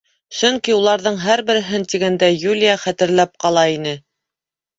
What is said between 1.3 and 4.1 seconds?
береһен тигәндәй, Юлия хәтерләп ҡала ине.